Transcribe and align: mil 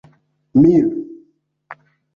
mil 0.61 0.87